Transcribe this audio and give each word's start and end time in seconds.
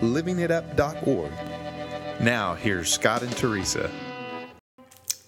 livingitup.org. 0.00 1.30
Now, 2.20 2.54
here's 2.54 2.92
Scott 2.92 3.22
and 3.22 3.36
Teresa. 3.36 3.90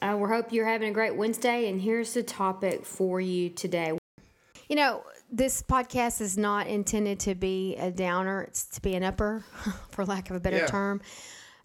Uh, 0.03 0.17
we 0.19 0.29
hope 0.29 0.53
you're 0.53 0.67
having 0.67 0.89
a 0.89 0.93
great 0.93 1.15
Wednesday, 1.15 1.69
and 1.69 1.81
here's 1.81 2.15
the 2.15 2.23
topic 2.23 2.85
for 2.87 3.21
you 3.21 3.51
today. 3.51 3.97
You 4.69 4.77
know, 4.77 5.03
this 5.31 5.63
podcast 5.63 6.21
is 6.21 6.39
not 6.39 6.67
intended 6.67 7.21
to 7.21 7.35
be 7.35 7.77
a 7.77 7.91
downer, 7.91 8.43
it's 8.43 8.65
to 8.67 8.81
be 8.81 8.95
an 8.95 9.03
upper, 9.05 9.45
for 9.91 10.05
lack 10.05 10.31
of 10.31 10.37
a 10.37 10.41
better 10.41 10.59
Yeah. 10.59 10.67
term. 10.67 11.01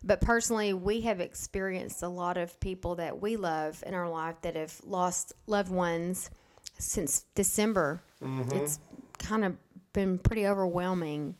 But 0.03 0.21
personally, 0.21 0.73
we 0.73 1.01
have 1.01 1.19
experienced 1.19 2.03
a 2.03 2.07
lot 2.07 2.37
of 2.37 2.59
people 2.59 2.95
that 2.95 3.21
we 3.21 3.37
love 3.37 3.83
in 3.87 3.93
our 3.95 4.07
life 4.09 4.35
that 4.41 4.55
have 4.55 4.79
lost 4.85 5.33
loved 5.47 5.71
ones 5.71 6.29
since 6.77 7.25
December. 7.33 8.03
It's 8.51 8.79
kind 9.17 9.43
of 9.45 9.55
been 9.93 10.19
pretty 10.19 10.45
overwhelming. 10.45 11.35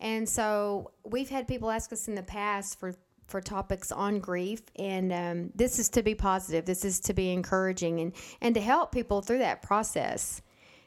And 0.00 0.28
so 0.28 0.92
we've 1.04 1.28
had 1.28 1.48
people 1.48 1.70
ask 1.70 1.92
us 1.92 2.08
in 2.08 2.14
the 2.14 2.22
past 2.22 2.78
for 2.78 2.94
for 3.26 3.42
topics 3.42 3.92
on 3.92 4.20
grief, 4.20 4.62
and 4.76 5.12
um, 5.12 5.50
this 5.54 5.78
is 5.78 5.90
to 5.90 6.02
be 6.02 6.14
positive. 6.14 6.64
This 6.64 6.82
is 6.82 6.98
to 7.00 7.12
be 7.12 7.30
encouraging 7.30 8.00
and 8.00 8.12
and 8.40 8.54
to 8.54 8.60
help 8.60 8.90
people 8.90 9.20
through 9.20 9.38
that 9.38 9.62
process. 9.62 10.40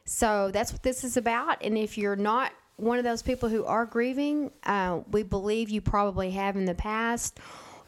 So 0.05 0.49
that's 0.51 0.71
what 0.71 0.81
this 0.81 1.03
is 1.03 1.17
about. 1.17 1.63
And 1.63 1.77
if 1.77 1.97
you're 1.97 2.15
not 2.15 2.51
one 2.77 2.97
of 2.97 3.03
those 3.03 3.21
people 3.21 3.47
who 3.47 3.63
are 3.65 3.85
grieving, 3.85 4.51
uh, 4.63 5.01
we 5.11 5.21
believe 5.21 5.69
you 5.69 5.81
probably 5.81 6.31
have 6.31 6.55
in 6.55 6.65
the 6.65 6.73
past, 6.73 7.39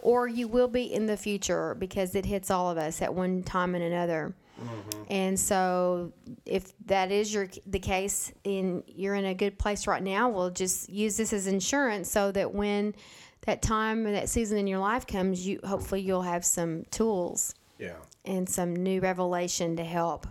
or 0.02 0.28
you 0.28 0.48
will 0.48 0.68
be 0.68 0.94
in 0.94 1.08
the 1.08 1.18
future 1.18 1.76
because 1.76 2.14
it 2.14 2.26
hits 2.26 2.52
all 2.52 2.70
of 2.70 2.78
us 2.78 3.02
at 3.02 3.14
one 3.14 3.42
time 3.42 3.74
and 3.74 3.84
another. 3.84 4.36
Mm-hmm. 4.64 5.04
And 5.10 5.40
so, 5.40 6.14
if 6.46 6.74
that 6.86 7.12
is 7.12 7.34
your 7.34 7.50
the 7.66 7.80
case, 7.80 8.32
and 8.46 8.84
you're 8.88 9.16
in 9.16 9.26
a 9.26 9.34
good 9.34 9.58
place 9.60 9.88
right 9.88 10.04
now, 10.04 10.30
we'll 10.30 10.50
just 10.50 10.90
use 10.90 11.18
this 11.18 11.34
as 11.34 11.48
insurance 11.48 12.10
so 12.10 12.32
that 12.32 12.54
when 12.54 12.96
that 13.46 13.62
time 13.62 14.06
and 14.06 14.16
that 14.16 14.30
season 14.30 14.58
in 14.58 14.68
your 14.68 14.80
life 14.80 15.06
comes, 15.06 15.46
you 15.46 15.60
hopefully 15.64 16.02
you'll 16.02 16.22
have 16.22 16.46
some 16.46 16.84
tools 16.92 17.54
Yeah. 17.78 17.96
and 18.26 18.48
some 18.48 18.76
new 18.76 19.02
revelation 19.02 19.76
to 19.78 19.84
help. 19.84 20.28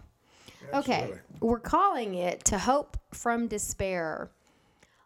Okay, 0.73 1.13
we're 1.41 1.61
calling 1.61 2.15
it 2.15 2.45
to 2.47 2.59
hope 2.59 2.97
from 3.13 3.47
despair. 3.49 4.31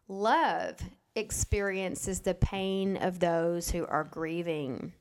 Love 0.06 0.76
experiences 1.16 2.20
the 2.20 2.34
pain 2.34 2.96
of 2.98 3.18
those 3.18 3.70
who 3.70 3.84
are 3.86 4.04
grieving. 4.04 4.92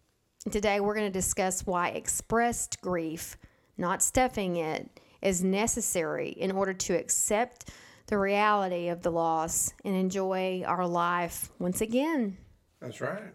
Today, 0.50 0.80
we're 0.80 0.96
going 0.96 1.06
to 1.06 1.14
discuss 1.14 1.66
why 1.66 1.90
expressed 1.90 2.82
grief, 2.82 3.38
not 3.78 4.02
stuffing 4.02 4.58
it, 4.58 5.00
is 5.22 5.44
necessary 5.44 6.30
in 6.30 6.52
order 6.52 6.74
to 6.74 6.94
accept 6.94 7.72
the 8.08 8.18
reality 8.18 8.88
of 8.90 9.02
the 9.02 9.12
loss 9.12 9.74
and 9.84 9.96
enjoy 9.96 10.64
our 10.66 10.88
life 10.88 11.50
once 11.60 11.82
again. 11.82 12.38
That's 12.80 13.02
right. 13.02 13.34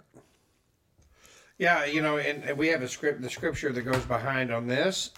Yeah, 1.58 1.84
you 1.84 2.00
know, 2.00 2.18
and, 2.18 2.56
we 2.56 2.68
have 2.68 2.80
a 2.82 2.88
script. 2.88 3.20
The 3.20 3.28
scripture 3.28 3.72
that 3.72 3.82
goes 3.82 4.04
behind 4.04 4.50
on 4.52 4.66
this 4.66 5.10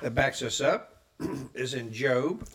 that 0.00 0.14
backs 0.14 0.40
us 0.42 0.60
up 0.60 1.02
is 1.54 1.74
in 1.74 1.92
Job, 1.92 2.48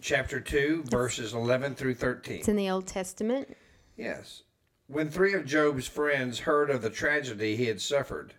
chapter 0.00 0.40
two, 0.40 0.82
verses 0.86 1.34
eleven 1.34 1.74
through 1.74 1.94
thirteen. 1.94 2.38
It's 2.38 2.48
in 2.48 2.56
the 2.56 2.70
Old 2.70 2.86
Testament. 2.86 3.56
Yes. 3.96 4.44
When 4.86 5.10
three 5.10 5.34
of 5.34 5.44
Job's 5.44 5.86
friends 5.86 6.40
heard 6.40 6.70
of 6.70 6.80
the 6.80 6.90
tragedy 6.90 7.56
he 7.56 7.66
had 7.66 7.80
suffered, 7.80 8.34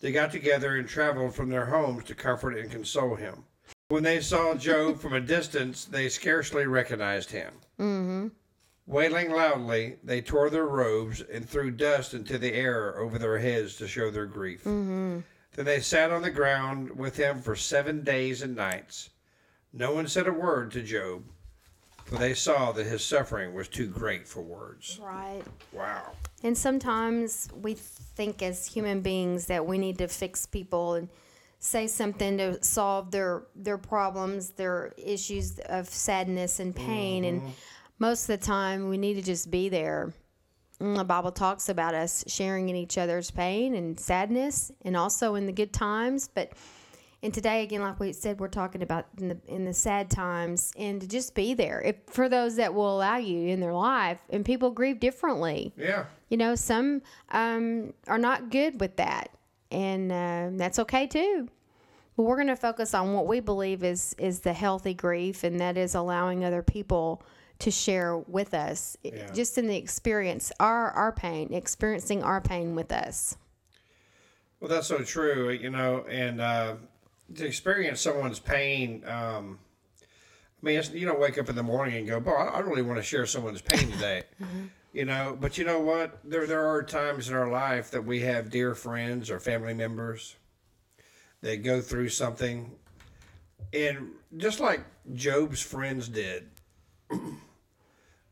they 0.00 0.12
got 0.12 0.30
together 0.30 0.76
and 0.76 0.88
traveled 0.88 1.34
from 1.34 1.48
their 1.48 1.66
homes 1.66 2.04
to 2.04 2.14
comfort 2.14 2.56
and 2.56 2.70
console 2.70 3.14
him. 3.16 3.44
When 3.88 4.02
they 4.02 4.20
saw 4.20 4.54
Job 4.54 5.00
from 5.00 5.12
a 5.12 5.20
distance, 5.20 5.84
they 5.84 6.08
scarcely 6.08 6.66
recognized 6.66 7.30
him. 7.30 7.52
Mm-hmm. 7.78 8.28
Wailing 8.86 9.30
loudly, 9.30 9.96
they 10.04 10.20
tore 10.20 10.50
their 10.50 10.66
robes 10.66 11.20
and 11.20 11.48
threw 11.48 11.70
dust 11.70 12.14
into 12.14 12.38
the 12.38 12.52
air 12.52 12.98
over 12.98 13.18
their 13.18 13.38
heads 13.38 13.76
to 13.76 13.88
show 13.88 14.10
their 14.10 14.26
grief. 14.26 14.60
Mm-hmm. 14.64 15.20
Then 15.54 15.64
they 15.64 15.80
sat 15.80 16.12
on 16.12 16.22
the 16.22 16.30
ground 16.30 16.90
with 16.96 17.16
him 17.16 17.40
for 17.40 17.56
seven 17.56 18.04
days 18.04 18.42
and 18.42 18.54
nights. 18.54 19.10
No 19.72 19.92
one 19.92 20.06
said 20.06 20.28
a 20.28 20.32
word 20.32 20.70
to 20.72 20.82
Job, 20.82 21.24
for 22.06 22.16
they 22.16 22.34
saw 22.34 22.72
that 22.72 22.86
his 22.86 23.04
suffering 23.04 23.54
was 23.54 23.68
too 23.68 23.88
great 23.88 24.26
for 24.26 24.40
words. 24.40 24.98
Right. 25.02 25.42
Wow. 25.72 26.12
And 26.42 26.56
sometimes 26.56 27.48
we 27.54 27.74
think 27.74 28.42
as 28.42 28.66
human 28.66 29.00
beings 29.00 29.46
that 29.46 29.66
we 29.66 29.78
need 29.78 29.98
to 29.98 30.08
fix 30.08 30.46
people 30.46 30.94
and 30.94 31.08
say 31.58 31.86
something 31.86 32.38
to 32.38 32.62
solve 32.62 33.10
their 33.10 33.44
their 33.54 33.78
problems, 33.78 34.50
their 34.50 34.92
issues 34.96 35.58
of 35.60 35.88
sadness 35.88 36.60
and 36.60 36.74
pain 36.76 37.24
and 37.24 37.42
most 37.98 38.28
of 38.28 38.38
the 38.38 38.46
time 38.46 38.88
we 38.88 38.98
need 38.98 39.14
to 39.14 39.22
just 39.22 39.50
be 39.50 39.68
there. 39.68 40.12
Mm, 40.80 40.96
The 40.98 41.04
Bible 41.04 41.32
talks 41.32 41.68
about 41.68 41.94
us 41.94 42.22
sharing 42.26 42.68
in 42.68 42.76
each 42.76 42.98
other's 42.98 43.30
pain 43.30 43.74
and 43.74 43.98
sadness 43.98 44.70
and 44.82 44.96
also 44.96 45.34
in 45.34 45.46
the 45.46 45.52
good 45.52 45.72
times, 45.72 46.28
but 46.28 46.52
and 47.26 47.34
today 47.34 47.64
again 47.64 47.80
like 47.82 47.98
we 47.98 48.12
said 48.12 48.38
we're 48.38 48.46
talking 48.46 48.82
about 48.82 49.06
in 49.18 49.26
the 49.28 49.36
in 49.48 49.64
the 49.64 49.74
sad 49.74 50.08
times 50.08 50.72
and 50.78 51.00
to 51.00 51.08
just 51.08 51.34
be 51.34 51.54
there. 51.54 51.82
If 51.82 51.96
for 52.06 52.28
those 52.28 52.54
that 52.56 52.72
will 52.72 52.96
allow 52.96 53.16
you 53.16 53.48
in 53.48 53.58
their 53.58 53.74
life 53.74 54.18
and 54.30 54.44
people 54.44 54.70
grieve 54.70 55.00
differently. 55.00 55.74
Yeah. 55.76 56.04
You 56.28 56.36
know, 56.36 56.54
some 56.54 57.02
um, 57.30 57.92
are 58.06 58.18
not 58.18 58.50
good 58.50 58.80
with 58.80 58.94
that, 58.96 59.30
and 59.72 60.12
uh, 60.12 60.50
that's 60.56 60.78
okay 60.78 61.06
too. 61.08 61.48
But 62.16 62.22
we're 62.22 62.36
going 62.36 62.46
to 62.46 62.56
focus 62.56 62.94
on 62.94 63.12
what 63.12 63.26
we 63.26 63.40
believe 63.40 63.82
is 63.82 64.14
is 64.18 64.40
the 64.40 64.52
healthy 64.52 64.94
grief, 64.94 65.42
and 65.42 65.58
that 65.60 65.76
is 65.76 65.96
allowing 65.96 66.44
other 66.44 66.62
people 66.62 67.22
to 67.58 67.70
share 67.72 68.18
with 68.18 68.54
us, 68.54 68.96
Yeah. 69.02 69.32
just 69.32 69.58
in 69.58 69.66
the 69.66 69.76
experience 69.76 70.52
our 70.60 70.92
our 70.92 71.10
pain, 71.10 71.52
experiencing 71.52 72.22
our 72.22 72.40
pain 72.40 72.76
with 72.76 72.92
us. 72.92 73.36
Well, 74.60 74.70
that's 74.70 74.86
so 74.86 74.98
true, 75.02 75.50
you 75.50 75.70
know, 75.70 76.04
and 76.08 76.40
uh, 76.40 76.74
to 77.34 77.46
experience 77.46 78.00
someone's 78.00 78.38
pain. 78.38 79.02
Um, 79.06 79.58
I 80.62 80.66
mean, 80.66 80.78
it's, 80.78 80.90
you 80.90 81.06
don't 81.06 81.20
wake 81.20 81.38
up 81.38 81.48
in 81.48 81.56
the 81.56 81.62
morning 81.62 81.96
and 81.96 82.06
go, 82.06 82.20
"Boy, 82.20 82.32
I 82.32 82.60
really 82.60 82.82
want 82.82 82.98
to 82.98 83.02
share 83.02 83.26
someone's 83.26 83.62
pain 83.62 83.90
today," 83.90 84.24
you 84.92 85.04
know. 85.04 85.36
But 85.38 85.58
you 85.58 85.64
know 85.64 85.80
what? 85.80 86.18
There 86.24 86.46
there 86.46 86.66
are 86.66 86.82
times 86.82 87.28
in 87.28 87.34
our 87.34 87.50
life 87.50 87.90
that 87.90 88.04
we 88.04 88.20
have 88.20 88.50
dear 88.50 88.74
friends 88.74 89.30
or 89.30 89.38
family 89.40 89.74
members 89.74 90.36
that 91.42 91.62
go 91.62 91.80
through 91.80 92.08
something, 92.08 92.72
and 93.72 94.10
just 94.36 94.60
like 94.60 94.84
Job's 95.14 95.60
friends 95.60 96.08
did, 96.08 96.48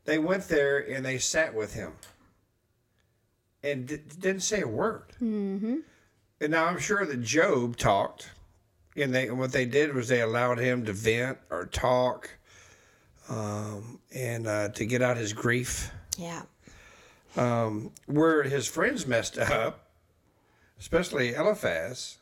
they 0.05 0.17
went 0.17 0.47
there 0.47 0.79
and 0.79 1.05
they 1.05 1.17
sat 1.17 1.53
with 1.53 1.73
him 1.73 1.93
and 3.63 3.87
d- 3.87 3.97
didn't 4.19 4.41
say 4.41 4.61
a 4.61 4.67
word. 4.67 5.03
And 6.41 6.51
now 6.51 6.65
I'm 6.65 6.79
sure 6.79 7.05
that 7.05 7.21
Job 7.21 7.77
talked, 7.77 8.29
and 8.95 9.13
they 9.13 9.29
what 9.31 9.51
they 9.51 9.65
did 9.65 9.93
was 9.93 10.07
they 10.07 10.21
allowed 10.21 10.59
him 10.59 10.85
to 10.85 10.93
vent 10.93 11.37
or 11.49 11.65
talk, 11.65 12.29
um, 13.29 13.99
and 14.13 14.47
uh, 14.47 14.69
to 14.69 14.85
get 14.85 15.01
out 15.01 15.17
his 15.17 15.33
grief. 15.33 15.91
Yeah, 16.17 16.43
Um, 17.35 17.91
where 18.05 18.43
his 18.43 18.67
friends 18.67 19.05
messed 19.05 19.37
up, 19.37 19.89
especially 20.79 21.33
Eliphaz, 21.33 22.17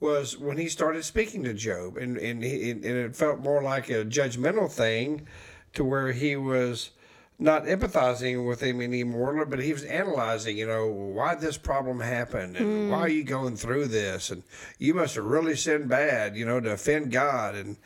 was 0.00 0.38
when 0.38 0.56
he 0.56 0.68
started 0.68 1.04
speaking 1.04 1.42
to 1.44 1.52
Job, 1.52 1.96
and 1.96 2.16
and, 2.16 2.42
he, 2.42 2.70
and 2.70 2.84
it 2.84 3.16
felt 3.16 3.40
more 3.40 3.62
like 3.62 3.90
a 3.90 4.04
judgmental 4.04 4.70
thing, 4.70 5.26
to 5.74 5.84
where 5.84 6.12
he 6.12 6.34
was 6.36 6.90
not 7.38 7.64
empathizing 7.64 8.46
with 8.46 8.60
him 8.60 8.80
anymore, 8.80 9.46
but 9.46 9.60
he 9.60 9.72
was 9.72 9.84
analyzing, 9.84 10.58
you 10.58 10.66
know, 10.66 10.86
why 10.86 11.36
this 11.36 11.56
problem 11.56 12.00
happened 12.00 12.56
and 12.56 12.66
hmm. 12.66 12.90
why 12.90 13.00
are 13.00 13.08
you 13.08 13.22
going 13.22 13.56
through 13.56 13.86
this, 13.86 14.30
and 14.30 14.42
you 14.78 14.94
must 14.94 15.14
have 15.14 15.24
really 15.24 15.54
sinned 15.54 15.88
bad, 15.88 16.36
you 16.36 16.44
know, 16.44 16.60
to 16.60 16.72
offend 16.72 17.12
God, 17.12 17.54
and 17.54 17.76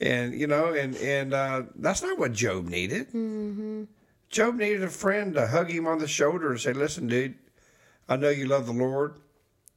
and 0.00 0.34
you 0.34 0.46
know, 0.46 0.72
and 0.74 0.96
and 0.96 1.32
uh, 1.32 1.62
that's 1.76 2.02
not 2.02 2.18
what 2.18 2.32
Job 2.32 2.66
needed. 2.66 3.08
Mm-hmm. 3.08 3.84
Job 4.28 4.56
needed 4.56 4.82
a 4.82 4.90
friend 4.90 5.34
to 5.34 5.46
hug 5.46 5.70
him 5.70 5.86
on 5.86 5.98
the 5.98 6.08
shoulder 6.08 6.50
and 6.50 6.60
say, 6.60 6.74
"Listen, 6.74 7.06
dude, 7.06 7.34
I 8.08 8.16
know 8.16 8.28
you 8.28 8.46
love 8.46 8.66
the 8.66 8.72
Lord. 8.72 9.14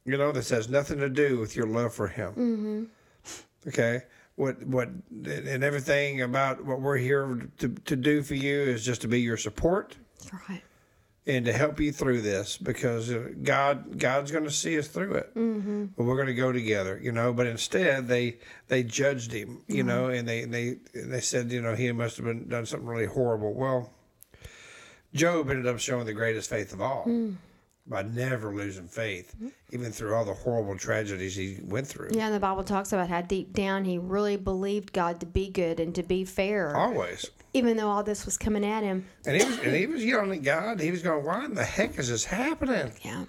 You 0.04 0.16
know 0.16 0.32
this 0.32 0.50
has 0.50 0.68
nothing 0.68 0.98
to 0.98 1.08
do 1.08 1.38
with 1.38 1.54
your 1.54 1.66
love 1.66 1.94
for 1.94 2.08
Him. 2.08 2.32
Mm-hmm. 2.32 3.68
Okay, 3.68 4.02
what 4.36 4.62
what 4.66 4.88
and 5.10 5.62
everything 5.64 6.22
about 6.22 6.64
what 6.64 6.80
we're 6.80 6.96
here 6.96 7.48
to, 7.58 7.68
to 7.68 7.96
do 7.96 8.22
for 8.22 8.34
you 8.34 8.60
is 8.60 8.84
just 8.84 9.02
to 9.02 9.08
be 9.08 9.20
your 9.20 9.36
support 9.36 9.96
right. 10.48 10.62
and 11.26 11.44
to 11.44 11.52
help 11.52 11.78
you 11.78 11.92
through 11.92 12.22
this 12.22 12.56
because 12.56 13.12
uh, 13.12 13.28
God 13.42 13.98
God's 13.98 14.30
going 14.30 14.44
to 14.44 14.50
see 14.50 14.78
us 14.78 14.88
through 14.88 15.14
it. 15.14 15.34
Mm-hmm. 15.34 15.84
But 15.96 16.04
we're 16.04 16.16
going 16.16 16.28
to 16.28 16.34
go 16.34 16.50
together, 16.50 16.98
you 17.02 17.12
know. 17.12 17.32
But 17.32 17.46
instead, 17.46 18.08
they 18.08 18.38
they 18.68 18.82
judged 18.82 19.32
him, 19.32 19.62
you 19.68 19.82
know, 19.82 20.06
and 20.08 20.26
they 20.26 20.44
they 20.44 20.78
they 20.94 21.20
said, 21.20 21.52
you 21.52 21.60
know, 21.60 21.74
he 21.74 21.92
must 21.92 22.16
have 22.16 22.26
been 22.26 22.48
done 22.48 22.64
something 22.64 22.88
really 22.88 23.06
horrible. 23.06 23.52
Well, 23.52 23.92
Job 25.14 25.50
ended 25.50 25.66
up 25.66 25.78
showing 25.78 26.06
the 26.06 26.14
greatest 26.14 26.48
faith 26.48 26.72
of 26.72 26.80
all 26.80 27.04
by 27.86 28.02
never 28.02 28.54
losing 28.54 28.86
faith, 28.86 29.34
mm-hmm. 29.36 29.48
even 29.70 29.90
through 29.90 30.14
all 30.14 30.24
the 30.24 30.32
horrible 30.32 30.76
tragedies 30.76 31.34
he 31.34 31.58
went 31.64 31.86
through. 31.86 32.10
Yeah, 32.12 32.26
and 32.26 32.34
the 32.34 32.40
Bible 32.40 32.62
talks 32.62 32.92
about 32.92 33.08
how 33.08 33.22
deep 33.22 33.52
down 33.52 33.84
he 33.84 33.98
really 33.98 34.36
believed 34.36 34.92
God 34.92 35.20
to 35.20 35.26
be 35.26 35.48
good 35.48 35.80
and 35.80 35.94
to 35.94 36.02
be 36.02 36.24
fair, 36.24 36.76
Always. 36.76 37.30
even 37.52 37.76
though 37.76 37.88
all 37.88 38.02
this 38.02 38.24
was 38.24 38.38
coming 38.38 38.64
at 38.64 38.84
him. 38.84 39.06
And 39.26 39.40
he 39.40 39.44
was 39.44 39.58
and 39.58 39.74
he 39.74 39.86
was 39.86 40.04
yelling 40.04 40.38
at 40.38 40.42
God. 40.42 40.80
He 40.80 40.90
was 40.90 41.02
going, 41.02 41.24
"Why 41.24 41.44
in 41.44 41.54
the 41.54 41.64
heck 41.64 41.98
is 41.98 42.08
this 42.08 42.24
happening? 42.24 42.92
Yeah. 43.02 43.24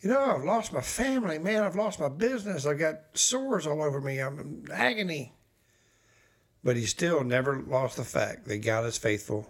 You 0.00 0.10
know, 0.10 0.36
I've 0.36 0.44
lost 0.44 0.72
my 0.72 0.80
family, 0.80 1.38
man. 1.38 1.64
I've 1.64 1.76
lost 1.76 1.98
my 1.98 2.08
business. 2.08 2.66
I've 2.66 2.78
got 2.78 3.00
sores 3.14 3.66
all 3.66 3.82
over 3.82 4.00
me. 4.00 4.18
I'm 4.18 4.38
in 4.38 4.68
agony." 4.72 5.34
But 6.64 6.76
he 6.76 6.86
still 6.86 7.22
never 7.22 7.60
lost 7.60 7.96
the 7.96 8.04
fact 8.04 8.46
that 8.46 8.58
God 8.58 8.84
is 8.84 8.98
faithful 8.98 9.48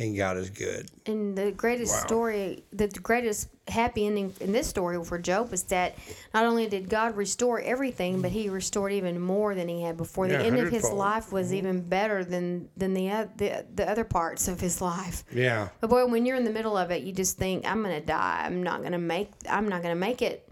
and 0.00 0.16
God 0.16 0.36
is 0.38 0.50
good. 0.50 0.90
And 1.06 1.36
the 1.36 1.52
greatest 1.52 1.92
Wow. 1.92 2.06
story, 2.06 2.64
the 2.72 2.88
greatest 2.88 3.48
happy 3.68 4.06
ending 4.06 4.34
in 4.40 4.50
this 4.50 4.66
story 4.66 5.02
for 5.04 5.18
Job 5.18 5.50
was 5.52 5.62
that 5.64 5.94
not 6.34 6.44
only 6.44 6.66
did 6.66 6.88
God 6.88 7.16
restore 7.16 7.60
everything, 7.60 8.20
but 8.22 8.30
He 8.32 8.48
restored 8.48 8.92
even 8.92 9.20
more 9.20 9.54
than 9.54 9.68
He 9.68 9.82
had 9.82 9.96
before. 9.96 10.26
The 10.26 10.34
Yeah, 10.34 10.40
end 10.40 10.56
of 10.58 10.70
his 10.70 10.82
hundredfold. 10.82 10.98
life 10.98 11.32
was 11.32 11.52
even 11.54 11.82
better 11.82 12.24
than 12.24 12.68
than 12.76 12.94
the, 12.94 13.28
the 13.36 13.64
the 13.76 13.88
other 13.88 14.04
parts 14.04 14.48
of 14.48 14.58
his 14.60 14.80
life. 14.80 15.22
Yeah. 15.32 15.68
But 15.80 15.90
boy, 15.90 16.06
when 16.06 16.26
you're 16.26 16.36
in 16.36 16.44
the 16.44 16.50
middle 16.50 16.76
of 16.76 16.90
it, 16.90 17.02
you 17.02 17.12
just 17.12 17.36
think, 17.38 17.64
"I'm 17.70 17.82
gonna 17.82 18.00
die. 18.00 18.42
I'm 18.46 18.62
not 18.62 18.82
gonna 18.82 18.98
make. 18.98 19.30
I'm 19.48 19.68
not 19.68 19.82
gonna 19.82 19.94
make 19.94 20.22
it." 20.22 20.48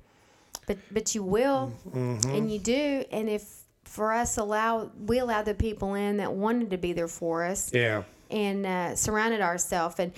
But 0.66 0.76
but 0.92 1.14
you 1.14 1.22
will, 1.22 1.72
Mm-hmm. 1.90 2.30
and 2.30 2.52
you 2.52 2.58
do. 2.58 3.04
And 3.10 3.28
if 3.30 3.42
for 3.84 4.12
us 4.12 4.36
allow 4.36 4.90
we 5.06 5.18
allow 5.18 5.40
the 5.42 5.54
people 5.54 5.94
in 5.94 6.18
that 6.18 6.32
wanted 6.34 6.68
to 6.70 6.76
be 6.78 6.92
there 6.92 7.08
for 7.08 7.42
us, 7.44 7.72
Yeah. 7.72 8.02
And 8.30 8.66
uh, 8.66 8.94
surrounded 8.94 9.40
ourselves 9.40 9.96
and 9.98 10.12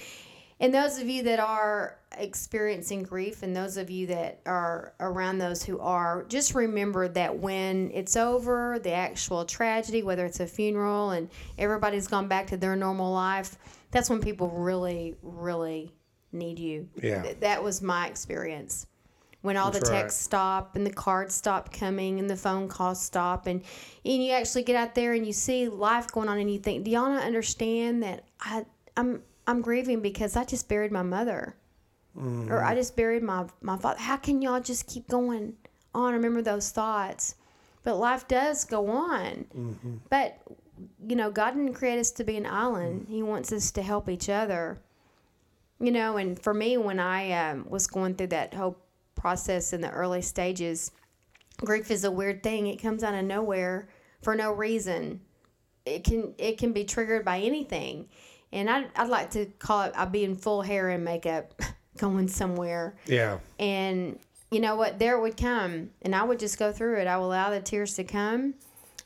and 0.63 0.75
those 0.75 0.99
of 0.99 1.09
you 1.09 1.23
that 1.23 1.41
are 1.41 1.99
experiencing 2.19 3.03
grief 3.03 3.43
and 3.43 3.57
those 3.57 3.79
of 3.79 3.89
you 3.89 4.09
that 4.09 4.41
are 4.45 4.93
around 5.01 5.39
those 5.39 5.63
who 5.63 5.79
are 5.79 6.25
just 6.29 6.55
remember 6.55 7.09
that 7.09 7.39
when 7.39 7.91
it's 7.95 8.17
over 8.17 8.79
the 8.79 8.93
actual 8.93 9.45
tragedy 9.45 10.03
whether 10.03 10.27
it's 10.27 10.41
a 10.41 10.47
funeral 10.47 11.11
and 11.11 11.31
everybody's 11.57 12.09
gone 12.09 12.29
back 12.29 12.47
to 12.49 12.57
their 12.57 12.77
normal 12.77 13.13
life 13.13 13.57
that's 13.91 14.11
when 14.11 14.21
people 14.21 14.49
really 14.49 15.17
really 15.23 15.93
need 16.33 16.59
you. 16.59 16.89
Yeah. 17.03 17.23
Th- 17.23 17.41
that 17.41 17.63
was 17.63 17.83
my 17.83 18.07
experience 18.07 18.87
when 19.43 19.57
all 19.57 19.71
That's 19.71 19.89
the 19.89 19.93
right. 19.93 20.03
texts 20.03 20.23
stop 20.23 20.77
and 20.77 20.87
the 20.87 20.93
cards 20.93 21.35
stop 21.35 21.73
coming 21.73 22.19
and 22.19 22.29
the 22.29 22.37
phone 22.37 22.69
calls 22.69 23.03
stop 23.03 23.47
and 23.47 23.63
and 24.05 24.25
you 24.25 24.33
actually 24.33 24.63
get 24.65 24.77
out 24.77 24.95
there 24.95 25.15
and 25.15 25.27
you 25.27 25.33
see 25.33 25.69
life 25.69 26.13
going 26.13 26.29
on 26.29 26.39
and 26.39 26.51
you 26.51 26.59
think, 26.59 26.85
do 26.85 26.91
y'all 26.91 27.09
not 27.09 27.25
understand 27.25 28.03
that 28.03 28.25
I 28.41 28.65
I'm 28.97 29.23
I'm 29.47 29.63
grieving 29.63 30.01
because 30.01 30.37
I 30.37 30.45
just 30.45 30.69
buried 30.69 30.93
my 30.93 31.03
mother, 31.03 31.57
or 32.17 32.23
mm-hmm. 32.23 32.53
I 32.53 32.75
just 32.75 32.97
buried 32.97 33.23
my 33.23 33.47
my 33.61 33.77
father. 33.77 33.99
How 33.99 34.17
can 34.17 34.43
y'all 34.43 34.61
just 34.61 34.87
keep 34.87 35.09
going 35.09 35.55
on? 35.95 36.13
Remember 36.13 36.43
those 36.43 36.71
thoughts, 36.71 37.35
but 37.83 37.97
life 37.97 38.29
does 38.29 38.65
go 38.65 38.89
on. 38.89 39.47
Mm-hmm. 39.57 39.95
But 40.09 40.39
you 41.07 41.17
know, 41.17 41.31
God 41.31 41.53
didn't 41.53 41.75
create 41.75 41.99
us 41.99 42.11
to 42.13 42.25
be 42.25 42.37
an 42.37 42.47
island. 42.47 43.07
Mm. 43.07 43.11
He 43.11 43.23
wants 43.23 43.53
us 43.53 43.71
to 43.73 43.83
help 43.83 44.09
each 44.09 44.29
other. 44.29 44.79
You 45.79 45.91
know, 45.91 46.17
and 46.17 46.41
for 46.41 46.53
me, 46.53 46.77
when 46.77 47.01
I 47.01 47.33
um, 47.33 47.67
was 47.69 47.87
going 47.87 48.15
through 48.15 48.29
that 48.29 48.55
whole 48.55 48.77
process 49.25 49.73
in 49.73 49.81
the 49.81 49.91
early 49.91 50.23
stages, 50.23 50.91
grief 51.59 51.91
is 51.91 52.05
a 52.05 52.11
weird 52.11 52.43
thing. 52.43 52.67
It 52.67 52.77
comes 52.81 53.05
out 53.05 53.15
of 53.15 53.25
nowhere 53.25 53.89
for 54.23 54.35
no 54.35 54.53
reason. 54.53 55.21
It 55.87 56.05
can 56.05 56.35
it 56.39 56.59
can 56.59 56.73
be 56.73 56.85
triggered 56.85 57.25
by 57.25 57.39
anything, 57.41 58.09
and 58.53 58.69
I 58.71 58.87
I'd 58.97 59.09
like 59.09 59.31
to 59.33 59.47
call 59.59 59.83
it 59.83 59.93
I'd 59.97 60.13
be 60.13 60.25
in 60.25 60.37
full 60.37 60.63
hair 60.63 60.89
and 60.91 61.05
makeup, 61.05 61.55
going 61.99 62.29
somewhere, 62.29 62.97
Yeah. 63.07 63.39
and 63.59 64.19
you 64.51 64.61
know 64.61 64.75
what? 64.77 64.99
There 64.99 65.17
it 65.17 65.21
would 65.23 65.37
come, 65.37 65.91
and 66.03 66.15
I 66.15 66.23
would 66.25 66.39
just 66.39 66.59
go 66.59 66.73
through 66.73 66.99
it. 67.01 67.07
I 67.07 67.17
would 67.17 67.25
allow 67.27 67.51
the 67.51 67.61
tears 67.61 67.95
to 67.95 68.05
come, 68.05 68.55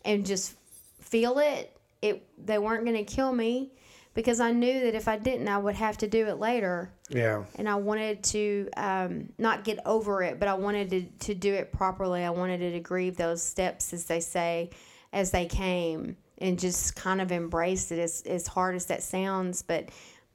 and 0.05 0.25
just 0.27 0.55
feel 1.01 1.39
it. 1.39 1.77
It 2.03 2.27
they 2.45 2.59
weren't 2.59 2.85
going 2.85 2.97
to 3.05 3.15
kill 3.15 3.33
me, 3.33 3.71
because 4.15 4.41
I 4.41 4.51
knew 4.53 4.81
that 4.81 4.95
if 4.95 5.07
I 5.07 5.17
didn't, 5.19 5.49
I 5.49 5.59
would 5.59 5.77
have 5.77 5.97
to 5.99 6.09
do 6.09 6.27
it 6.27 6.39
later 6.39 6.91
Yeah. 7.11 7.45
and 7.56 7.69
I 7.69 7.75
wanted 7.75 8.23
to 8.25 8.69
um, 8.77 9.29
not 9.39 9.62
get 9.65 9.79
over 9.85 10.23
it, 10.23 10.39
but 10.39 10.49
I 10.49 10.55
wanted 10.55 10.91
to, 10.91 11.03
to 11.27 11.35
do 11.35 11.53
it 11.53 11.71
properly. 11.71 12.25
I 12.25 12.31
wanted 12.31 12.73
to 12.73 12.81
grieve 12.81 13.17
those 13.17 13.43
steps, 13.43 13.93
as 13.93 14.06
they 14.06 14.21
say, 14.21 14.71
as 15.12 15.31
they 15.31 15.47
came, 15.47 16.17
and 16.39 16.59
just 16.59 16.97
kind 16.97 17.21
of 17.21 17.31
embrace 17.31 17.93
it 17.93 17.99
as, 17.99 18.23
as 18.23 18.47
hard 18.47 18.75
as 18.75 18.87
that 18.87 19.03
sounds. 19.03 19.62
But 19.62 19.91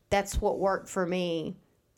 that's 0.10 0.39
what 0.39 0.60
worked 0.60 0.89
for 0.89 1.06
me. 1.06 1.56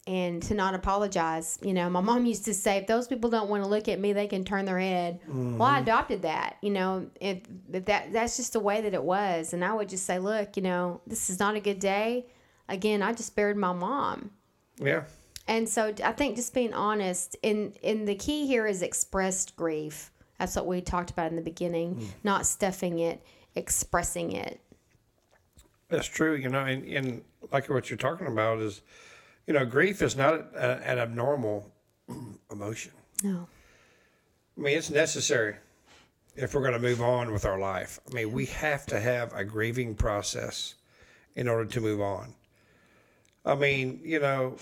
And 0.08 0.42
to 0.44 0.56
not 0.56 0.74
apologize. 0.74 1.60
You 1.62 1.76
know, 1.76 1.88
my 1.88 2.02
mom 2.02 2.26
used 2.26 2.46
to 2.46 2.56
say, 2.56 2.78
if 2.78 2.88
those 2.88 3.08
people 3.08 3.30
don't 3.30 3.50
want 3.50 3.64
to 3.64 3.70
look 3.70 3.88
at 3.88 4.00
me, 4.00 4.14
they 4.14 4.26
can 4.26 4.44
turn 4.44 4.66
their 4.66 4.80
head. 4.80 5.20
Well, 5.28 5.62
I 5.62 5.80
adopted 5.80 6.24
that. 6.24 6.58
You 6.62 6.72
know, 6.72 7.08
if, 7.20 7.42
if 7.72 7.86
that 7.86 8.12
that's 8.12 8.36
just 8.36 8.54
the 8.54 8.60
way 8.60 8.82
that 8.82 8.96
it 8.96 9.04
was. 9.04 9.54
And 9.54 9.64
I 9.64 9.74
would 9.74 9.90
just 9.90 10.08
say, 10.08 10.18
look, 10.18 10.58
you 10.58 10.64
know, 10.64 11.02
this 11.06 11.30
is 11.30 11.40
not 11.40 11.56
a 11.56 11.60
good 11.60 11.80
day. 11.80 12.26
Again, 12.68 13.04
I 13.04 13.14
just 13.14 13.36
buried 13.36 13.58
my 13.58 13.74
mom. 13.74 14.32
Yeah. 14.82 15.04
And 15.48 15.68
so 15.68 15.94
I 16.04 16.12
think 16.12 16.36
just 16.36 16.54
being 16.54 16.74
honest, 16.74 17.36
and 17.44 17.78
and 17.84 18.08
the 18.08 18.16
key 18.16 18.48
here 18.48 18.68
is 18.68 18.82
expressed 18.82 19.56
grief. 19.56 20.12
That's 20.40 20.56
what 20.56 20.66
we 20.66 20.82
talked 20.82 21.12
about 21.12 21.30
in 21.30 21.36
the 21.36 21.42
beginning, 21.42 21.96
mm. 21.96 22.08
not 22.24 22.46
stuffing 22.46 23.00
it, 23.00 23.24
expressing 23.56 24.32
it. 24.32 24.60
That's 25.88 26.08
true, 26.08 26.36
you 26.36 26.50
know, 26.50 26.66
and, 26.66 26.84
and 26.86 27.22
like 27.52 27.70
what 27.70 27.90
you're 27.90 27.98
talking 27.98 28.28
about 28.28 28.60
is, 28.60 28.82
you 29.46 29.54
know, 29.54 29.66
grief 29.66 30.02
is 30.02 30.16
not 30.16 30.34
a, 30.34 30.82
an 30.84 31.00
abnormal 31.00 31.72
emotion. 32.52 32.94
No. 33.24 33.48
I 34.58 34.62
mean, 34.62 34.78
it's 34.78 34.90
necessary 34.90 35.58
if 36.36 36.56
we're 36.56 36.62
going 36.62 36.74
to 36.74 36.80
move 36.80 37.02
on 37.02 37.32
with 37.32 37.46
our 37.46 37.60
life. 37.60 38.00
I 38.10 38.14
mean, 38.14 38.32
we 38.32 38.46
have 38.48 38.86
to 38.88 39.00
have 39.00 39.34
a 39.34 39.44
grieving 39.44 39.96
process 39.96 40.76
in 41.36 41.48
order 41.48 41.66
to 41.66 41.82
move 41.82 42.02
on. 42.02 42.34
I 43.46 43.56
mean, 43.56 44.02
you 44.04 44.20
know, 44.20 44.58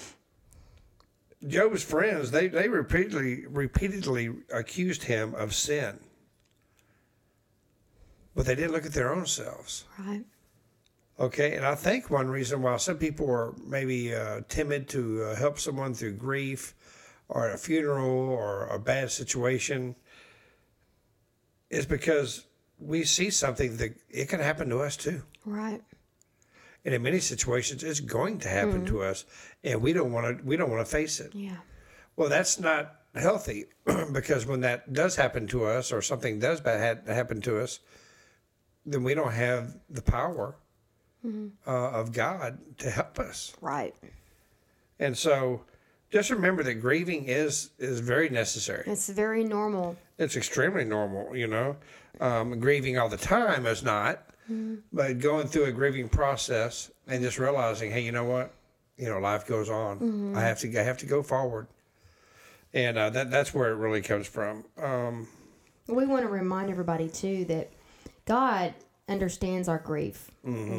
Job's 1.48 1.84
friends 1.84 2.32
they 2.32 2.48
they 2.48 2.68
repeatedly 2.68 3.46
repeatedly 3.48 4.32
accused 4.54 5.04
him 5.04 5.36
of 5.36 5.54
sin, 5.54 6.00
but 8.36 8.46
they 8.46 8.56
didn't 8.56 8.72
look 8.72 8.86
at 8.86 8.94
their 8.94 9.14
own 9.14 9.26
selves. 9.26 9.86
Right. 9.98 10.26
Okay, 11.20 11.56
and 11.56 11.66
I 11.66 11.76
think 11.76 12.10
one 12.10 12.30
reason 12.30 12.62
why 12.62 12.78
some 12.78 12.98
people 12.98 13.30
are 13.30 13.54
maybe 13.66 14.16
uh, 14.16 14.42
timid 14.48 14.88
to 14.90 15.24
uh, 15.24 15.36
help 15.36 15.60
someone 15.60 15.94
through 15.94 16.14
grief 16.14 16.74
or 17.28 17.50
a 17.50 17.58
funeral 17.58 18.30
or 18.30 18.68
a 18.68 18.80
bad 18.80 19.12
situation 19.12 19.96
is 21.70 21.86
because 21.86 22.46
we 22.80 23.04
see 23.04 23.30
something 23.30 23.78
that 23.78 23.96
it 24.10 24.30
can 24.30 24.40
happen 24.40 24.70
to 24.70 24.80
us 24.80 24.96
too. 24.96 25.22
Right. 25.46 25.82
And 26.86 26.94
in 26.94 27.02
many 27.02 27.20
situations, 27.20 27.84
it's 27.84 28.00
going 28.00 28.40
to 28.40 28.48
happen 28.48 28.86
to 28.86 29.04
us, 29.04 29.26
and 29.64 29.82
we 29.82 29.92
don't 29.92 30.14
want 30.14 30.40
to. 30.40 30.46
We 30.46 30.56
don't 30.56 30.70
want 30.72 30.86
to 30.86 30.90
face 30.90 31.20
it. 31.20 31.36
Yeah. 31.36 31.58
Well, 32.16 32.30
that's 32.30 32.60
not 32.60 32.96
healthy 33.16 33.66
because 34.14 34.46
when 34.46 34.62
that 34.62 34.94
does 34.94 35.16
happen 35.16 35.48
to 35.48 35.66
us, 35.66 35.92
or 35.92 36.02
something 36.02 36.40
does 36.40 36.62
bad 36.62 37.04
ha- 37.08 37.14
happen 37.14 37.42
to 37.42 37.60
us, 37.60 37.80
then 38.86 39.04
we 39.04 39.14
don't 39.14 39.34
have 39.34 39.78
the 39.90 40.02
power 40.02 40.56
uh, 41.26 41.70
of 41.70 42.14
God 42.14 42.60
to 42.78 42.90
help 42.90 43.20
us. 43.20 43.54
Right. 43.60 43.94
And 45.00 45.18
so, 45.18 45.64
just 46.10 46.30
remember 46.30 46.64
that 46.64 46.76
grieving 46.76 47.26
is 47.26 47.72
is 47.78 48.00
very 48.00 48.30
necessary. 48.30 48.84
It's 48.88 49.10
very 49.10 49.44
normal. 49.44 49.98
It's 50.18 50.36
extremely 50.36 50.86
normal, 50.86 51.36
you 51.36 51.48
know. 51.48 51.76
Um, 52.20 52.60
grieving 52.60 52.98
all 52.98 53.10
the 53.10 53.18
time 53.18 53.66
is 53.66 53.84
not, 53.84 54.26
but 54.92 55.20
going 55.20 55.48
through 55.48 55.66
a 55.66 55.72
grieving 55.72 56.10
process 56.10 56.92
and 57.08 57.22
just 57.24 57.38
realizing, 57.40 57.92
hey, 57.92 58.02
you 58.02 58.12
know 58.12 58.26
what, 58.26 58.52
you 58.98 59.08
know, 59.10 59.20
life 59.20 59.46
goes 59.48 59.70
on. 59.70 60.36
I 60.36 60.42
have 60.42 60.60
to 60.60 60.80
I 60.80 60.84
have 60.84 60.98
to 61.00 61.06
go 61.06 61.22
forward, 61.24 61.68
and 62.74 62.98
uh, 62.98 63.10
that 63.12 63.32
that's 63.32 63.54
where 63.54 63.72
it 63.72 63.76
really 63.76 64.02
comes 64.02 64.28
from. 64.28 64.66
Um, 64.78 65.28
We 65.88 66.06
want 66.06 66.24
to 66.24 66.30
remind 66.30 66.70
everybody 66.70 67.10
too 67.10 67.46
that 67.46 67.72
God 68.26 68.74
understands 69.08 69.68
our 69.68 69.80
grief. 69.80 70.30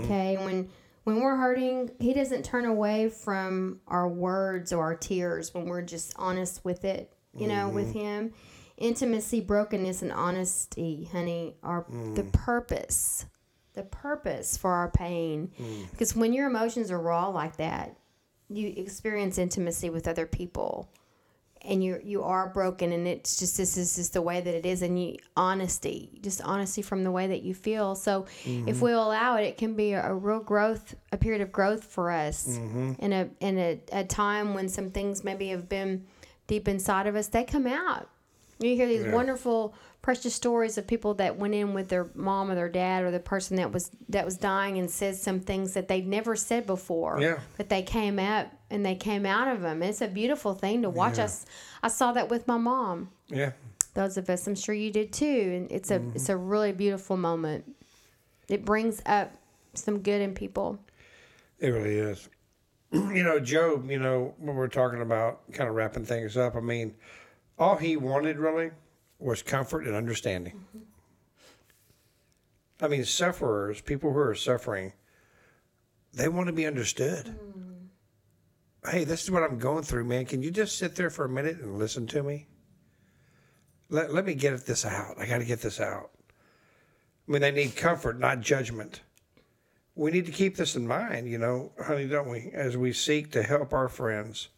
Okay, 0.05 0.37
when 0.39 0.69
when 1.05 1.21
we're 1.21 1.37
hurting, 1.37 1.91
He 1.99 2.13
doesn't 2.13 2.45
turn 2.45 2.65
away 2.67 3.09
from 3.09 3.81
our 3.89 4.09
words 4.09 4.73
or 4.73 4.83
our 4.85 4.95
tears 4.97 5.55
when 5.55 5.65
we're 5.67 5.83
just 5.83 6.13
honest 6.17 6.65
with 6.65 6.85
it. 6.85 7.13
You 7.35 7.47
know, 7.47 7.69
with 7.69 7.93
Him, 7.93 8.33
intimacy, 8.77 9.41
brokenness, 9.41 10.03
and 10.03 10.11
honesty, 10.13 11.09
honey, 11.13 11.55
are 11.63 11.87
the 12.15 12.25
purpose. 12.25 13.25
The 13.81 13.87
purpose 13.87 14.59
for 14.59 14.73
our 14.73 14.91
pain, 14.91 15.51
mm. 15.59 15.91
because 15.91 16.15
when 16.15 16.35
your 16.35 16.47
emotions 16.47 16.91
are 16.91 17.01
raw 17.01 17.29
like 17.29 17.57
that, 17.57 17.97
you 18.51 18.75
experience 18.77 19.39
intimacy 19.39 19.89
with 19.89 20.07
other 20.07 20.27
people. 20.27 20.91
And 21.63 21.83
you 21.83 21.99
you 22.05 22.23
are 22.23 22.51
broken 22.51 22.93
and 22.93 23.09
it's 23.09 23.39
just 23.39 23.57
this 23.57 23.79
is 23.79 23.97
just 23.97 24.13
the 24.13 24.21
way 24.21 24.43
that 24.43 24.55
it 24.55 24.67
is. 24.67 24.83
And 24.83 25.03
you 25.03 25.17
honesty 25.35 26.19
just 26.23 26.43
honesty 26.43 26.83
from 26.83 27.05
the 27.05 27.11
way 27.11 27.27
that 27.29 27.43
you 27.43 27.55
feel. 27.55 27.95
So 27.95 28.27
if 28.45 28.45
mm-hmm. 28.45 28.81
we 28.85 28.93
allow 28.93 29.37
it 29.37 29.45
it 29.45 29.57
can 29.57 29.75
be 29.75 29.93
a, 29.93 30.11
a 30.11 30.15
real 30.15 30.41
growth 30.41 30.95
a 31.11 31.17
period 31.17 31.41
of 31.41 31.51
growth 31.51 31.85
for 31.85 32.11
us. 32.11 32.49
Mm-hmm. 32.49 32.93
In 32.99 33.13
a 33.15 33.29
in 33.41 33.59
a, 33.59 33.81
a 33.93 34.05
time 34.05 34.53
when 34.53 34.69
some 34.69 34.91
things 34.91 35.25
maybe 35.25 35.49
have 35.49 35.71
been 35.71 36.05
deep 36.47 36.69
inside 36.69 37.07
of 37.07 37.17
us 37.17 37.29
they 37.29 37.45
come 37.45 37.67
out 37.67 38.11
you 38.61 38.77
hear 38.77 38.87
these 38.87 39.05
Yeah. 39.05 39.13
wonderful 39.15 39.75
precious 40.03 40.35
stories 40.35 40.79
of 40.79 40.87
people 40.87 41.15
that 41.15 41.37
went 41.37 41.55
in 41.55 41.75
with 41.75 41.89
their 41.89 42.09
mom 42.15 42.51
or 42.51 42.55
their 42.55 42.69
dad 42.71 43.05
or 43.05 43.11
the 43.11 43.21
person 43.21 43.57
that 43.57 43.71
was 43.73 43.91
that 44.09 44.25
was 44.25 44.37
dying 44.37 44.79
and 44.79 44.91
said 44.91 45.15
some 45.15 45.41
things 45.41 45.75
that 45.75 45.89
they'd 45.89 46.07
never 46.07 46.35
said 46.37 46.67
before 46.67 47.21
Yeah. 47.21 47.41
but 47.59 47.69
they 47.69 47.83
came 47.83 48.19
out 48.19 48.47
and 48.71 48.85
they 48.85 48.95
came 48.95 49.27
out 49.27 49.49
of 49.49 49.61
them 49.61 49.83
it's 49.83 50.01
a 50.01 50.09
beautiful 50.09 50.55
thing 50.55 50.83
to 50.83 50.91
watch 50.91 51.19
Yeah. 51.19 51.25
us 51.25 51.45
I 51.83 51.89
saw 51.89 52.13
that 52.13 52.29
with 52.31 52.47
my 52.49 52.57
mom 52.57 53.11
Yeah. 53.29 53.53
those 53.95 54.17
of 54.17 54.31
us 54.31 54.47
i'm 54.47 54.55
sure 54.55 54.75
you 54.75 54.91
did 54.91 55.13
too 55.13 55.53
and 55.55 55.71
it's 55.73 55.91
a 55.91 55.99
mm-hmm. 55.99 56.13
it's 56.17 56.29
a 56.31 56.37
really 56.37 56.73
beautiful 56.73 57.17
moment 57.19 57.65
it 58.49 58.65
brings 58.65 59.03
up 59.05 59.35
some 59.75 59.99
good 60.01 60.21
in 60.23 60.33
people 60.35 60.79
It 61.59 61.69
really 61.69 61.97
is. 61.97 62.29
You 62.93 63.23
know, 63.23 63.39
Job, 63.39 63.89
you 63.89 64.01
know, 64.01 64.35
when 64.39 64.57
we're 64.57 64.67
talking 64.67 65.01
about 65.03 65.43
kind 65.53 65.69
of 65.69 65.77
wrapping 65.77 66.05
things 66.05 66.37
up, 66.37 66.57
I 66.57 66.61
mean, 66.61 66.93
all 67.61 67.77
he 67.77 67.97
wanted 67.97 68.39
really 68.39 68.71
was 69.19 69.43
comfort 69.43 69.87
and 69.87 69.95
understanding. 69.95 70.55
Mm-hmm. 70.55 70.85
I 72.83 72.89
mean, 72.89 73.05
sufferers, 73.05 73.81
people 73.81 74.13
who 74.13 74.19
are 74.19 74.35
suffering, 74.35 74.95
they 76.13 76.29
want 76.29 76.49
to 76.49 76.53
be 76.53 76.67
understood. 76.67 77.27
Mm-hmm. 77.27 78.91
Hey, 78.91 79.05
this 79.05 79.23
is 79.23 79.31
what 79.31 79.45
I'm 79.45 79.59
going 79.59 79.85
through, 79.85 80.05
man. 80.05 80.25
Can 80.25 80.43
you 80.43 80.51
just 80.51 80.79
sit 80.79 80.97
there 80.97 81.11
for 81.11 81.27
a 81.27 81.29
minute 81.29 81.61
and 81.61 81.79
listen 81.79 82.07
to 82.09 82.23
me? 82.23 82.49
Let, 83.91 84.13
let 84.13 84.25
me 84.25 84.35
get 84.35 84.67
this 84.67 84.87
out. 84.87 85.17
I 85.19 85.27
got 85.27 85.39
to 85.39 85.45
get 85.45 85.61
this 85.61 85.79
out. 85.79 86.11
I 87.29 87.33
mean, 87.33 87.43
they 87.43 87.53
need 87.53 87.77
comfort, 87.77 88.19
not 88.19 88.41
judgment 88.41 89.03
we 90.01 90.11
need 90.11 90.25
to 90.25 90.33
keep 90.33 90.57
this 90.57 90.77
in 90.77 90.87
mind, 90.87 91.29
you 91.29 91.37
know, 91.37 91.73
honey, 91.85 92.07
don't 92.07 92.31
we? 92.31 92.51
As 92.55 92.75
we 92.75 92.91
seek 92.93 93.33
to 93.33 93.43
help 93.43 93.75
our 93.75 93.87
friends 93.87 94.49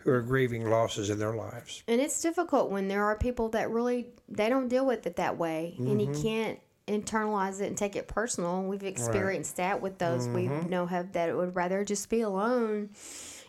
who 0.00 0.10
are 0.10 0.22
grieving 0.22 0.68
losses 0.68 1.10
in 1.10 1.18
their 1.18 1.34
lives. 1.34 1.82
and 1.86 2.00
it's 2.00 2.20
difficult 2.20 2.70
when 2.70 2.88
there 2.88 3.04
are 3.04 3.16
people 3.16 3.50
that 3.50 3.70
really 3.70 4.06
they 4.28 4.48
don't 4.48 4.68
deal 4.68 4.86
with 4.86 5.06
it 5.06 5.16
that 5.16 5.36
way. 5.38 5.74
And 5.78 6.00
you 6.00 6.08
mm-hmm. 6.08 6.22
can't 6.22 6.60
internalize 6.86 7.60
it 7.60 7.66
and 7.66 7.76
take 7.76 7.96
it 7.96 8.08
personal. 8.08 8.62
We've 8.62 8.82
experienced 8.82 9.56
that 9.56 9.80
with 9.80 9.98
those 9.98 10.26
we 10.28 10.46
mm-hmm. 10.46 10.68
know 10.68 10.86
have 10.86 11.12
that 11.12 11.34
would 11.36 11.54
rather 11.54 11.84
just 11.84 12.08
be 12.08 12.22
alone. 12.22 12.90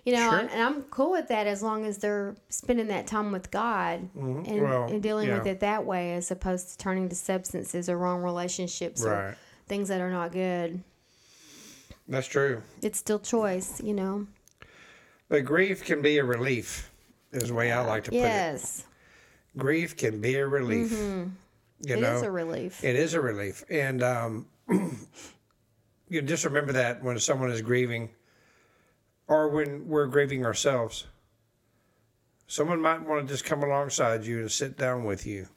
You 0.06 0.14
know 0.16 0.32
Sure. 0.32 0.40
and 0.40 0.64
i'm 0.64 0.82
cool 0.86 1.12
with 1.12 1.28
that 1.28 1.46
as 1.46 1.62
long 1.62 1.86
as 1.86 2.00
they're 2.00 2.36
spending 2.50 2.88
that 2.88 3.06
time 3.06 3.32
with 3.32 3.52
god 3.52 4.10
mm-hmm. 4.18 4.52
and, 4.52 4.62
Well, 4.64 4.86
and 4.86 5.04
dealing 5.04 5.30
with 5.30 5.46
it 5.46 5.60
that 5.60 5.86
way 5.86 6.14
as 6.14 6.32
opposed 6.32 6.72
to 6.72 6.78
turning 6.80 7.08
to 7.10 7.16
substances 7.16 7.88
or 7.88 8.00
wrong 8.00 8.24
relationships 8.24 9.06
or 9.06 9.38
things 9.68 9.90
that 9.90 10.02
are 10.02 10.10
not 10.10 10.32
good. 10.32 10.82
That's 12.08 12.26
true. 12.26 12.64
it's 12.82 12.98
still 12.98 13.20
choice 13.20 13.80
you 13.84 13.94
know 13.94 14.26
But 15.32 15.46
grief 15.46 15.86
can 15.86 16.02
be 16.02 16.18
a 16.18 16.26
relief, 16.26 16.92
is 17.32 17.48
the 17.48 17.54
way 17.54 17.72
I 17.72 17.80
like 17.86 18.04
to 18.04 18.12
put 18.12 18.18
yes 18.18 18.26
it. 18.26 18.34
Yes. 18.34 18.86
Grief 19.56 19.96
can 19.96 20.20
be 20.20 20.36
a 20.36 20.46
relief. 20.46 20.92
You 20.92 21.32
it 21.88 22.00
is 22.00 22.02
know, 22.02 22.28
a 22.28 22.30
relief 22.30 22.84
it 22.84 22.98
is 22.98 23.14
a 23.14 23.22
relief. 23.22 23.64
And 23.70 24.04
um, 24.04 24.46
you 26.10 26.22
just 26.22 26.44
remember 26.44 26.74
that 26.74 27.02
when 27.02 27.18
someone 27.18 27.50
is 27.50 27.62
grieving 27.62 28.10
or 29.28 29.48
when 29.48 29.88
we're 29.88 30.08
grieving 30.08 30.46
ourselves. 30.46 31.06
Someone 32.48 32.82
might 32.82 33.02
want 33.02 33.26
to 33.26 33.34
just 33.34 33.46
come 33.46 33.64
alongside 33.64 34.26
you 34.26 34.42
and 34.42 34.52
sit 34.52 34.78
down 34.78 35.06
with 35.06 35.26
you 35.26 35.48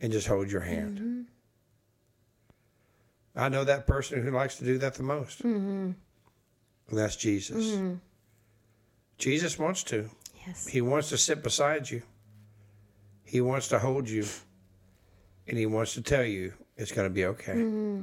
and 0.00 0.12
just 0.12 0.26
hold 0.26 0.50
your 0.50 0.62
hand. 0.62 1.26
I 3.36 3.48
know 3.48 3.62
that 3.62 3.86
person 3.86 4.20
who 4.20 4.32
likes 4.32 4.56
to 4.58 4.64
do 4.64 4.78
that 4.78 4.94
the 4.94 5.04
most. 5.04 5.44
Mm-hmm. 5.44 5.92
And 6.88 6.98
that's 6.98 7.14
Jesus. 7.14 7.78
Jesus 9.18 9.58
wants 9.58 9.82
to. 9.84 10.08
yes 10.46 10.66
He 10.66 10.80
wants 10.80 11.08
to 11.10 11.18
sit 11.18 11.42
beside 11.42 11.88
you. 11.90 12.02
He 13.24 13.40
wants 13.40 13.68
to 13.68 13.78
hold 13.78 14.08
you. 14.08 14.24
And 15.46 15.58
he 15.58 15.66
wants 15.66 15.94
to 15.94 16.02
tell 16.02 16.24
you 16.24 16.52
it's 16.76 16.92
going 16.92 17.06
to 17.08 17.12
be 17.14 17.26
okay. 17.26 18.00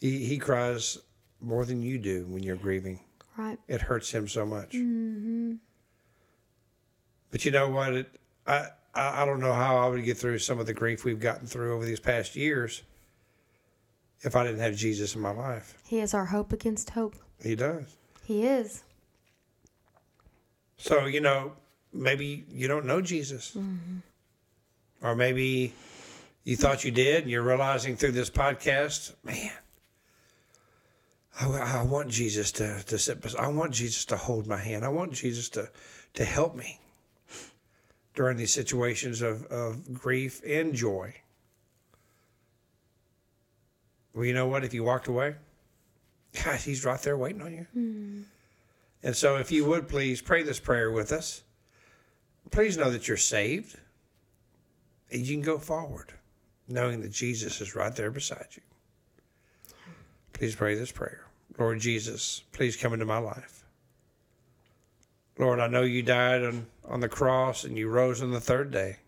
He, 0.00 0.24
he 0.24 0.38
cries 0.38 0.98
more 1.40 1.64
than 1.64 1.80
you 1.82 1.98
do 1.98 2.26
when 2.28 2.42
you're 2.42 2.56
grieving. 2.56 3.00
right 3.36 3.58
It 3.68 3.80
hurts 3.82 4.10
him 4.10 4.26
so 4.28 4.44
much. 4.44 4.70
Mm-hmm. 4.72 5.54
But 7.30 7.44
you 7.44 7.50
know 7.50 7.68
what? 7.68 7.94
It, 7.94 8.20
I, 8.46 8.66
I 8.94 9.22
I 9.22 9.24
don't 9.24 9.40
know 9.40 9.52
how 9.52 9.76
I 9.78 9.86
would 9.88 10.04
get 10.04 10.18
through 10.18 10.38
some 10.38 10.58
of 10.58 10.66
the 10.66 10.74
grief 10.74 11.04
we've 11.04 11.20
gotten 11.20 11.46
through 11.46 11.74
over 11.74 11.84
these 11.84 12.00
past 12.00 12.36
years 12.36 12.82
if 14.20 14.36
I 14.36 14.44
didn't 14.44 14.60
have 14.60 14.76
Jesus 14.76 15.14
in 15.14 15.20
my 15.20 15.30
life. 15.32 15.78
he 15.86 16.00
is 16.00 16.14
our 16.14 16.26
hope 16.26 16.52
against 16.52 16.90
hope 16.90 17.16
He 17.42 17.54
does. 17.56 17.96
He 18.24 18.46
is 18.46 18.82
So, 20.76 21.06
you 21.06 21.20
know, 21.20 21.52
maybe 21.92 22.44
you 22.50 22.66
don't 22.66 22.86
know 22.86 23.00
Jesus. 23.00 23.52
Mm-hmm. 23.56 23.98
Or 25.00 25.14
maybe 25.14 25.74
you 26.44 26.56
thought 26.56 26.84
you 26.84 26.90
did 26.90 27.22
and 27.22 27.30
you're 27.30 27.42
realizing 27.42 27.96
through 27.96 28.12
this 28.12 28.30
podcast, 28.30 29.14
man, 29.22 29.52
I, 31.40 31.46
I 31.46 31.82
want 31.84 32.08
Jesus 32.08 32.50
to, 32.52 32.82
to 32.86 32.98
sit, 32.98 33.20
bes- 33.20 33.36
I 33.36 33.46
want 33.46 33.72
Jesus 33.72 34.04
to 34.06 34.16
hold 34.16 34.46
my 34.46 34.56
hand. 34.56 34.84
I 34.84 34.88
want 34.88 35.12
Jesus 35.12 35.48
to, 35.50 35.70
to 36.14 36.24
help 36.24 36.54
me 36.56 36.80
during 38.14 38.36
these 38.36 38.52
situations 38.52 39.22
of, 39.22 39.46
of 39.46 39.92
grief 39.94 40.40
and 40.46 40.74
joy. 40.74 41.14
Well, 44.14 44.24
you 44.24 44.34
know 44.34 44.46
what? 44.46 44.64
If 44.64 44.74
you 44.74 44.84
walked 44.84 45.06
away, 45.06 45.36
God, 46.44 46.60
he's 46.60 46.84
right 46.84 47.00
there 47.00 47.16
waiting 47.16 47.42
on 47.42 47.52
you. 47.52 47.66
Hmm. 47.72 48.22
And 49.02 49.16
so, 49.16 49.36
if 49.36 49.50
you 49.50 49.64
would 49.64 49.88
please 49.88 50.22
pray 50.22 50.42
this 50.42 50.60
prayer 50.60 50.90
with 50.90 51.12
us, 51.12 51.42
please 52.50 52.76
know 52.76 52.90
that 52.90 53.08
you're 53.08 53.16
saved 53.16 53.78
and 55.10 55.26
you 55.26 55.34
can 55.34 55.42
go 55.42 55.58
forward 55.58 56.12
knowing 56.68 57.02
that 57.02 57.12
Jesus 57.12 57.60
is 57.60 57.74
right 57.74 57.94
there 57.94 58.10
beside 58.10 58.46
you. 58.52 58.62
Please 60.32 60.54
pray 60.54 60.74
this 60.74 60.92
prayer. 60.92 61.26
Lord 61.58 61.80
Jesus, 61.80 62.42
please 62.52 62.76
come 62.76 62.92
into 62.92 63.04
my 63.04 63.18
life. 63.18 63.64
Lord, 65.38 65.60
I 65.60 65.66
know 65.66 65.82
you 65.82 66.02
died 66.02 66.44
on, 66.44 66.66
on 66.84 67.00
the 67.00 67.08
cross 67.08 67.64
and 67.64 67.76
you 67.76 67.88
rose 67.88 68.22
on 68.22 68.30
the 68.30 68.40
third 68.40 68.70
day. 68.70 68.98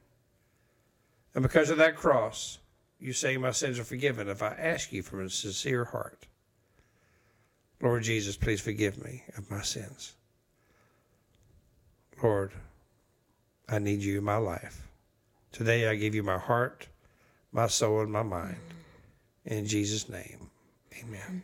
And 1.34 1.42
because 1.42 1.70
of 1.70 1.78
that 1.78 1.96
cross, 1.96 2.58
you 2.98 3.12
say 3.12 3.36
my 3.36 3.50
sins 3.50 3.78
are 3.78 3.84
forgiven 3.84 4.28
if 4.28 4.42
I 4.42 4.54
ask 4.54 4.92
you 4.92 5.02
from 5.02 5.24
a 5.24 5.30
sincere 5.30 5.86
heart. 5.86 6.26
Lord 7.80 8.02
Jesus, 8.02 8.36
please 8.36 8.60
forgive 8.60 9.02
me 9.02 9.24
of 9.36 9.50
my 9.50 9.62
sins. 9.62 10.14
Lord, 12.22 12.52
I 13.68 13.78
need 13.78 14.00
you 14.00 14.18
in 14.18 14.24
my 14.24 14.36
life. 14.36 14.88
Today 15.52 15.88
I 15.88 15.94
give 15.94 16.14
you 16.14 16.22
my 16.22 16.38
heart, 16.38 16.88
my 17.52 17.66
soul, 17.66 18.00
and 18.00 18.10
my 18.10 18.22
mind. 18.22 18.56
In 19.44 19.66
Jesus' 19.66 20.08
name, 20.08 20.50
amen. 21.02 21.42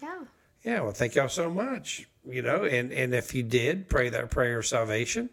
yeah 0.00 0.22
Yeah, 0.62 0.80
well, 0.82 0.92
thank 0.92 1.14
y'all 1.14 1.28
so 1.28 1.50
much. 1.50 2.08
You 2.26 2.42
know, 2.42 2.64
and, 2.64 2.92
and 2.92 3.14
if 3.14 3.34
you 3.34 3.42
did 3.42 3.88
pray 3.88 4.08
that 4.10 4.30
prayer 4.30 4.60
of 4.60 4.66
salvation, 4.66 5.28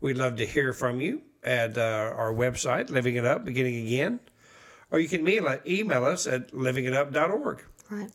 we'd 0.00 0.16
love 0.16 0.36
to 0.36 0.46
hear 0.46 0.72
from 0.72 1.00
you 1.00 1.22
at 1.42 1.76
uh, 1.78 2.12
our 2.16 2.32
website, 2.32 2.90
Living 2.90 3.16
It 3.16 3.24
Up, 3.24 3.44
beginning 3.44 3.86
again. 3.86 4.20
Or 4.90 4.98
you 4.98 5.08
can 5.08 5.28
email, 5.28 5.58
email 5.66 6.04
us 6.04 6.26
at 6.26 6.52
livingitup.org. 6.52 7.62
right 7.90 8.10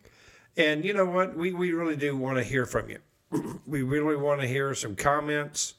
And 0.56 0.84
you 0.84 0.92
know 0.92 1.04
what? 1.06 1.36
We, 1.36 1.52
we 1.52 1.72
really 1.72 1.96
do 1.96 2.16
want 2.16 2.36
to 2.38 2.44
hear 2.44 2.66
from 2.66 2.88
you. 2.90 2.98
we 3.66 3.82
really 3.82 4.16
want 4.16 4.40
to 4.40 4.46
hear 4.46 4.74
some 4.74 4.96
comments, 4.96 5.74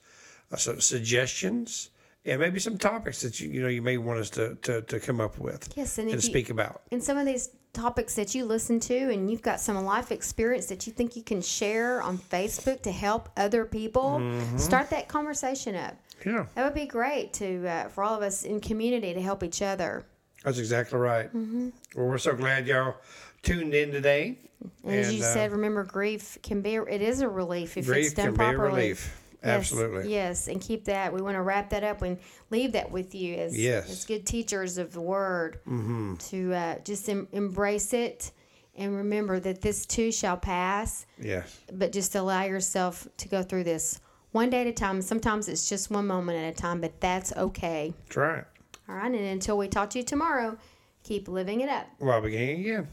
uh, 0.52 0.56
some 0.56 0.80
suggestions, 0.82 1.90
and 2.26 2.40
maybe 2.40 2.60
some 2.60 2.78
topics 2.78 3.22
that 3.22 3.40
you 3.40 3.50
you 3.50 3.62
know 3.62 3.68
you 3.68 3.82
may 3.82 3.98
want 3.98 4.20
us 4.20 4.30
to 4.32 4.56
to, 4.62 4.82
to 4.84 5.00
come 5.00 5.20
up 5.20 5.38
with 5.40 5.74
yes 5.76 5.98
and 5.98 6.08
and 6.08 6.18
if 6.18 6.24
you, 6.24 6.30
speak 6.30 6.50
about. 6.52 6.84
and 6.92 7.04
some 7.04 7.18
of 7.18 7.26
these 7.26 7.50
topics 7.74 8.14
that 8.16 8.36
you 8.36 8.46
listen 8.46 8.80
to 8.80 8.96
and 9.12 9.32
you've 9.32 9.42
got 9.42 9.60
some 9.60 9.84
life 9.86 10.12
experience 10.12 10.68
that 10.68 10.86
you 10.86 10.94
think 10.94 11.16
you 11.16 11.24
can 11.24 11.42
share 11.42 12.02
on 12.02 12.18
Facebook 12.18 12.82
to 12.84 12.92
help 12.92 13.30
other 13.38 13.66
people, 13.66 14.20
Mm-hmm. 14.20 14.58
start 14.58 14.90
that 14.92 15.08
conversation 15.08 15.74
up. 15.76 15.96
Yeah, 16.26 16.46
That 16.56 16.66
would 16.66 16.74
be 16.76 16.86
great 16.86 17.34
to 17.34 17.66
uh, 17.68 17.88
for 17.90 18.04
all 18.04 18.16
of 18.16 18.22
us 18.24 18.44
in 18.44 18.60
community 18.62 19.14
to 19.14 19.22
help 19.22 19.42
each 19.44 19.62
other. 19.62 20.04
that's 20.44 20.60
exactly 20.60 21.00
right. 21.00 21.28
Mm-hmm. 21.34 21.70
Well, 21.96 22.06
we're 22.08 22.18
so 22.20 22.34
glad 22.36 22.68
y'all 22.68 22.96
tuned 23.44 23.74
in 23.74 23.92
today. 23.92 24.38
And, 24.84 24.96
as 24.96 25.14
you 25.14 25.24
uh, 25.24 25.34
said, 25.34 25.52
remember 25.52 25.84
grief 25.84 26.38
can 26.44 26.62
be 26.62 26.76
it 26.76 27.02
is 27.02 27.22
a 27.22 27.28
relief 27.30 27.78
if 27.78 27.90
it's 27.90 28.14
done 28.14 28.28
can 28.28 28.34
be 28.36 28.44
a 28.44 28.48
properly. 28.50 28.82
relief. 28.82 29.18
Yes, 29.44 29.50
Absolutely. 29.58 30.14
Yes, 30.14 30.48
and 30.48 30.62
keep 30.62 30.86
that. 30.86 31.12
We 31.12 31.22
want 31.22 31.34
to 31.36 31.42
wrap 31.42 31.72
that 31.72 31.84
up 31.84 32.04
and 32.04 32.20
leave 32.52 32.74
that 32.74 32.92
with 32.92 33.16
you 33.16 33.36
as, 33.38 33.58
Yes. 33.58 33.90
as 33.90 34.06
good 34.06 34.24
teachers 34.24 34.78
of 34.78 34.94
the 34.94 35.02
word 35.02 35.60
mm-hmm. 35.68 36.16
to 36.16 36.54
uh, 36.54 36.76
just 36.84 37.10
em- 37.10 37.28
embrace 37.32 37.92
it 37.94 38.32
And 38.76 38.96
remember 38.96 39.40
that 39.40 39.62
this 39.62 39.86
too 39.88 40.12
shall 40.12 40.38
pass, 40.38 41.08
Yes. 41.20 41.60
but 41.74 41.92
just 41.92 42.14
allow 42.16 42.44
yourself 42.44 43.08
to 43.18 43.28
go 43.28 43.42
through 43.42 43.64
this 43.64 44.00
one 44.32 44.50
day 44.52 44.62
at 44.62 44.68
a 44.68 44.72
time. 44.74 45.02
Sometimes 45.02 45.50
it's 45.50 45.68
just 45.68 45.90
one 45.92 46.06
moment 46.08 46.38
at 46.38 46.54
a 46.54 46.56
time, 46.56 46.80
but 46.80 47.02
that's 47.02 47.34
okay. 47.36 47.94
That's 48.06 48.18
right. 48.18 48.44
All 48.88 48.96
right. 48.96 49.12
And 49.12 49.16
until 49.16 49.58
we 49.58 49.68
talk 49.68 49.90
to 49.92 49.98
you 49.98 50.06
tomorrow, 50.06 50.56
keep 51.04 51.28
living 51.28 51.62
it 51.62 51.70
up. 51.70 51.88
While 51.98 52.22
beginning 52.22 52.62
again. 52.62 52.88